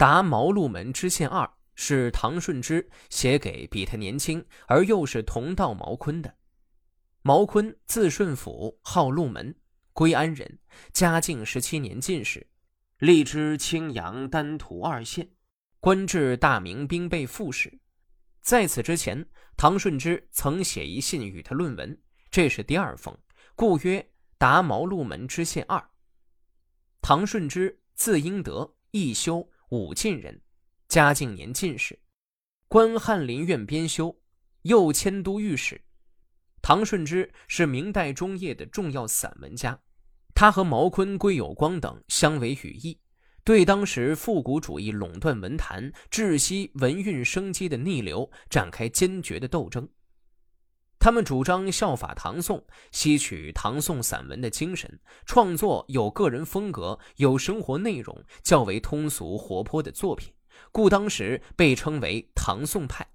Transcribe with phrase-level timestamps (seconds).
[0.00, 6.36] 答茅路门知县二是唐顺之写给比他年轻而又是同道毛坤的。
[7.20, 9.54] 毛坤字顺甫，号鹿门，
[9.92, 10.58] 归安人，
[10.94, 12.46] 嘉靖十七年进士，
[13.00, 15.32] 历知青阳丹徒二县，
[15.80, 17.78] 官至大明兵备副使。
[18.40, 23.14] 在此之前，唐顺之曾写一信与他论文，这是第二封，
[23.54, 25.90] 故曰答茅路门知县二。
[27.02, 29.46] 唐顺之字英德，一修。
[29.70, 30.40] 武进人，
[30.88, 31.96] 嘉靖年进士，
[32.66, 34.20] 官翰林院编修，
[34.62, 35.80] 右迁都御史。
[36.60, 39.80] 唐顺之是明代中叶的重要散文家，
[40.34, 42.98] 他和毛坤、归有光等相为羽翼，
[43.44, 49.88] 对当时复古主义垄断文坛、窒息文运生机的逆流展开坚决的斗争。
[51.00, 60.34] 他们主张效法唐宋，吸取唐宋散文的精神，创作有个人风格、有生活内容、较为通俗活泼的作品，
[60.70, 63.14] 故当时被称为唐宋派。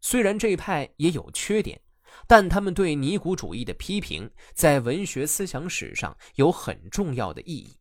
[0.00, 1.82] 虽然这派也有缺点，
[2.26, 7.76] 但他们对尼古主义的批评在文学思想史上有很重要的意义。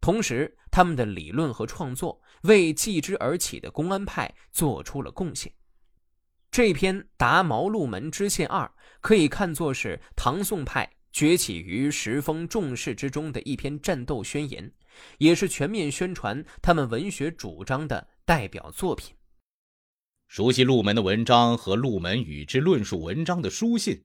[0.00, 5.52] 同时，他们的理论和创作为继之而起的公安派做出了贡献。
[6.56, 8.64] 这篇《答茅鹿门知县二》
[9.02, 14.72] 可以看作是唐宋派崛起于时风重视之中的一篇战斗宣言，
[15.18, 19.14] 也是全面宣传他们文学主张的代表作品。
[20.28, 24.02] 熟悉陆门的文章和陆门与之论述文章的书信，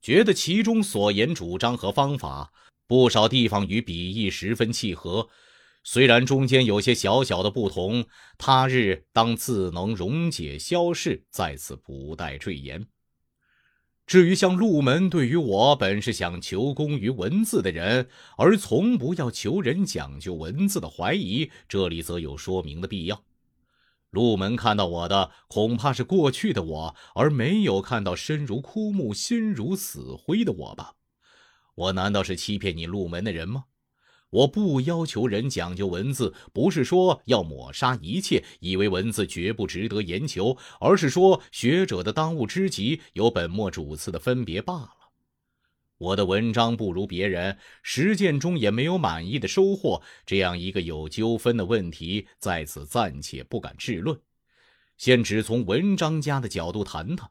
[0.00, 2.54] 觉得其中所言主张和方法，
[2.86, 5.28] 不少地方与笔意十分契合。
[5.88, 8.06] 虽然中间有些小小的不同，
[8.36, 12.88] 他日当自能溶解消逝，在此不待赘言。
[14.04, 23.22] 至于像陆门对于我本是想求功于文字的人，而从不要求人讲究文字的怀疑，这里则有说明的必要。
[24.10, 30.94] 陆门看到我的，恐怕是过去的我，而没有看到身如枯木、心如死灰的我吧？
[31.76, 33.66] 我难道是欺骗你陆门的人吗？
[34.30, 44.90] 我不要求人讲究文字，不是说要抹杀一切，以为文字绝不值得研究，而是说学者的当务之急有本末主次的分别罢了。
[45.98, 54.20] 我的文章不如别人，实践中也没有满意的收获，这样一个有纠纷的问题，在此暂且不敢置论，
[54.98, 57.30] 现只从文章家的角度谈谈。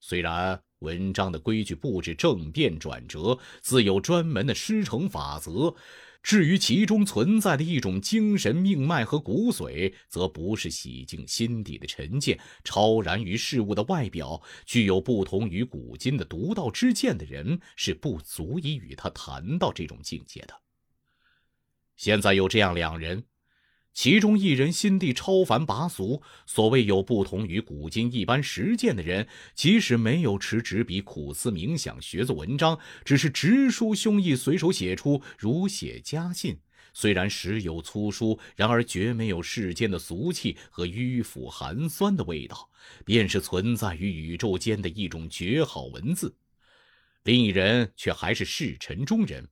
[0.00, 5.76] 虽然文章的规矩布置正变转折，自有专门的师承法则。
[6.22, 20.54] 至于其中存在的一种精神命脉和骨髓，则不是洗净心底的沉见、超然于事物的外表、具有不同于古今的独到之见的人，是不足以与他谈到这种境界的。
[21.96, 23.24] 现在有这样两人。
[23.94, 36.58] 其中一人心地超凡拔俗，所谓有不同于古今一般实践的人，即使没有持纸笔苦思冥想学做文章，只是直抒胸臆随手写出如写家信，
[36.94, 42.70] 虽然时有粗疏，然而绝没有世间的俗气和迂腐寒酸的味道，
[43.04, 46.34] 便是存在于宇宙间的一种绝好文字。
[47.24, 49.48] 另一人却还是世尘中人。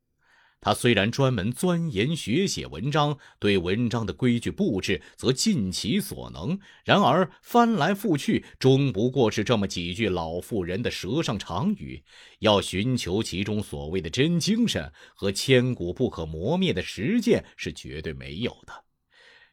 [0.63, 12.05] 他虽然专门钻研学写文章，对文章的规矩布置则尽其所能，然而翻来覆去，终不过是这么几句老妇人的舌上长语。
[12.41, 18.85] 要寻求其中所谓的真精神和千古不可磨灭的实践，是绝对没有的。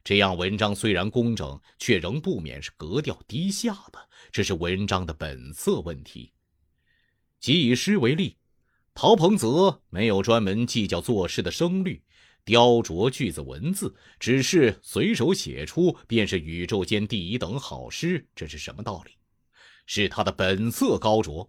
[0.04, 6.34] 这样文章虽然工整，却仍不免是格调低下的，这是文章的本色问题。
[7.40, 8.36] 即以诗为例。
[9.00, 12.02] 陶彭泽没有专门计较作诗的声律，
[12.44, 18.26] 雕琢句子文字，只是随手写出，便是宇宙间第一等好诗。
[18.36, 19.12] 这是什么道理？
[19.86, 21.48] 是他的本色高卓。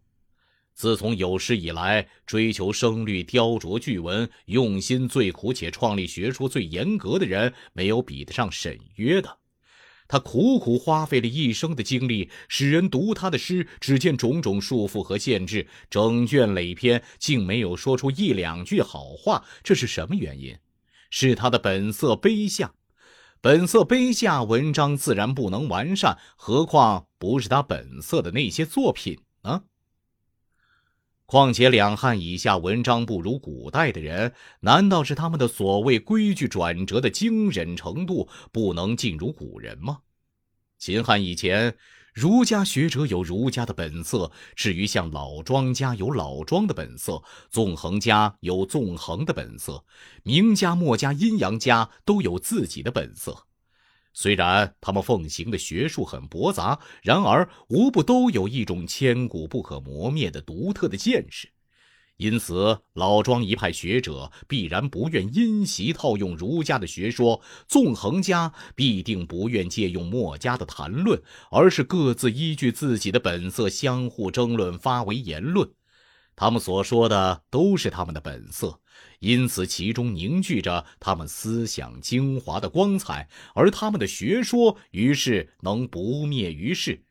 [0.74, 9.38] 自从有诗以来，追求声律、雕琢句文，用心最苦且创立学说最严格的人，没有比得上沈约的。
[10.08, 20.56] 他苦苦花费了一生的精力，使人读他的诗，只见种种束缚和限制，整卷累篇竟没有说出一两句好话，这是什么原因？
[21.10, 22.72] 是他的本色卑下，
[23.40, 29.18] 本色卑下，文章自然不能完善，何况不是他本色的那些作品？
[31.30, 39.98] 况且两汉以下文章不如古代的人，难道是他们的所谓规矩转折的惊忍程度不能尽如古人吗？
[40.78, 41.76] 秦汉以前，
[42.14, 49.84] 儒家学者有儒家的本色；至于像老庄家有老庄的本色，纵横家有纵横的本色，
[50.22, 53.47] 名家、墨家、阴阳家都有自己的本色。
[54.20, 61.48] 虽然他们奉行的学术很驳杂，然而无不都有一种千古不可磨灭的独特的见识。
[62.16, 71.22] 因此，老庄一派学者必然不愿因袭套用儒家的学说，纵横家必定不愿借用墨家的谈论，
[71.52, 75.70] 而是各自依据自己的本色相互争论，发为言论。
[76.34, 78.80] 他们所说的都是他们的本色，
[79.20, 87.04] 因此其中凝聚着他们思想精华的光彩，而他们的学说于是能不灭于世。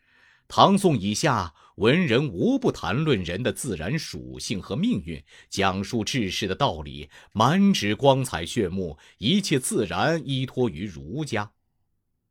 [0.48, 1.54] 唐宋以下。
[1.78, 11.52] 文人无不谈论人的自然属性和命运，讲述治世的道理，满纸光彩炫目，一切自然依托于儒家。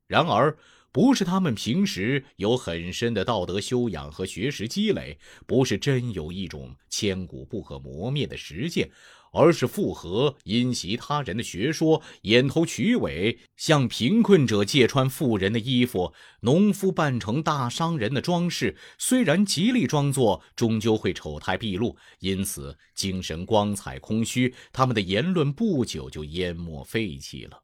[0.08, 0.58] 然而，
[0.90, 8.90] 不是他们平时有很深的道德修养和学识积累，不是真有一种千古不可磨灭的实践。
[9.37, 18.75] 而是附和因袭他人的学说，掩头取尾，向贫困者借穿富人的衣服，农夫扮成大商人的装饰。
[18.97, 24.55] 虽然极力装作，终究会丑态毕露，因此精神光彩空虚。
[24.73, 27.62] 他们的言论不久就淹没废弃了。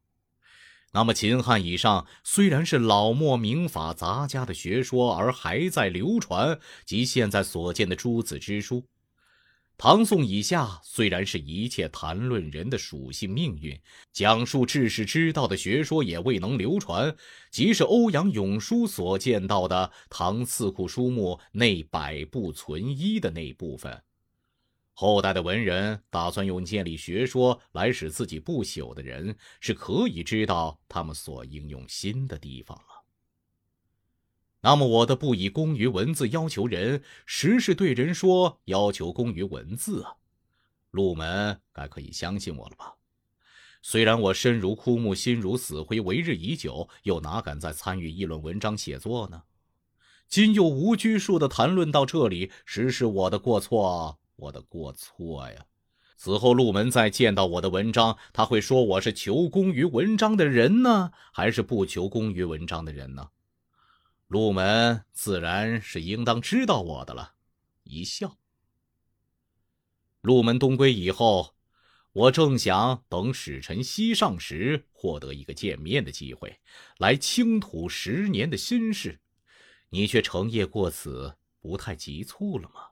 [0.95, 8.85] 那么，秦汉以上虽然是老墨名法杂家的学说，而还在流传，及现在所见的诸子之书。
[9.85, 13.77] 唐宋以下，虽然是一切谈论人的属性命运、
[14.13, 17.17] 讲述治世之道的学说也未能流传，
[17.51, 24.01] 即是欧阳永叔所见到的唐四库书目内百部存一的那部分。
[24.93, 32.92] 后代的文人打算用建立学说来使自己不朽的人，是可以知道他们所应用心的地方了。
[34.63, 40.15] 那么我的不以功于文字要求人，实是对人说要求功于文字啊！
[40.93, 42.95] 陆门该可以相信我了吧？
[43.83, 49.43] 虽然我身如枯木，心如死灰，为日已久，又哪敢再参与议论文章写作呢？
[50.29, 55.67] 今又无拘束的谈论到这里，实是我的过错，我的过错呀！
[56.17, 63.31] 此后陆门再见到我的文章，他会说我是求功于文章的人呢，还是不求功于文章的人呢？
[64.33, 67.35] 陆门自然是应当知道我的了，
[67.83, 68.39] 一笑。
[70.23, 71.55] 陆门东归以后，
[72.15, 76.59] 我正想等使臣西上时，获得一个见面的机会，
[76.97, 79.21] 来倾吐十年的心事。
[79.91, 82.92] 你却成夜过此，不太急促了吗？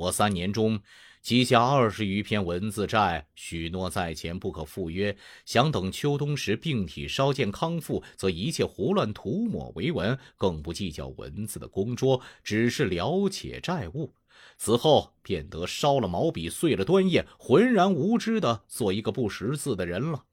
[0.00, 0.80] 我三年中。
[1.20, 5.14] 积下二十余篇文字债，许诺在前不可赴约。
[5.44, 14.14] 想等秋冬时病体稍见康复，则一切胡乱涂抹为文，更不计较文字的工拙，只是了且债务。
[14.56, 20.24] 此后便得烧了毛笔，碎了端砚，浑然无知的做一个不识字的人了。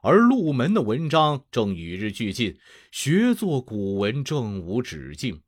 [0.00, 2.58] 而陆门的文章正与日俱进，
[2.90, 5.42] 学作古文正无止境。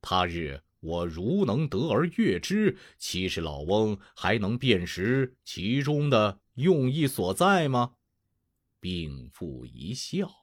[0.00, 0.62] 他日。
[0.82, 7.94] 我如能得而悦之，其实老翁还能辨识其中的用意所在吗？
[8.80, 10.41] 病妇一笑。